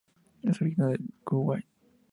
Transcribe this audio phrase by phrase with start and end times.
[0.41, 1.65] Es original de Kuwait.